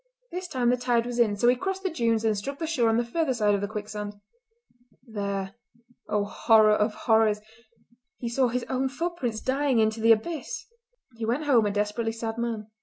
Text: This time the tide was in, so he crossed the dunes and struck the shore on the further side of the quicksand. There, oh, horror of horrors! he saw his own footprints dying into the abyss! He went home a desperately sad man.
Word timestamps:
This 0.31 0.47
time 0.47 0.71
the 0.71 0.77
tide 0.77 1.05
was 1.05 1.19
in, 1.19 1.35
so 1.37 1.47
he 1.47 1.55
crossed 1.55 1.83
the 1.83 1.91
dunes 1.91 2.25
and 2.25 2.35
struck 2.35 2.57
the 2.57 2.65
shore 2.65 2.89
on 2.89 2.97
the 2.97 3.05
further 3.05 3.35
side 3.35 3.53
of 3.53 3.61
the 3.61 3.67
quicksand. 3.67 4.15
There, 5.03 5.53
oh, 6.09 6.23
horror 6.25 6.73
of 6.73 6.95
horrors! 7.05 7.39
he 8.17 8.27
saw 8.27 8.47
his 8.47 8.63
own 8.67 8.89
footprints 8.89 9.41
dying 9.41 9.77
into 9.77 10.01
the 10.01 10.11
abyss! 10.11 10.65
He 11.17 11.25
went 11.27 11.43
home 11.45 11.67
a 11.67 11.71
desperately 11.71 12.13
sad 12.13 12.39
man. 12.39 12.71